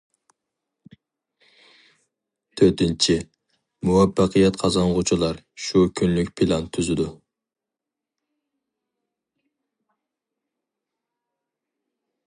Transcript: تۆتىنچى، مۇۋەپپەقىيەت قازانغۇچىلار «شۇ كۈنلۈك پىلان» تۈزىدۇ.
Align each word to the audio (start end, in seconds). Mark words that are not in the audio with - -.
تۆتىنچى، 2.61 3.17
مۇۋەپپەقىيەت 3.89 4.57
قازانغۇچىلار 4.63 5.43
«شۇ 5.67 5.83
كۈنلۈك 6.01 6.33
پىلان» 6.41 6.67
تۈزىدۇ. 6.79 7.07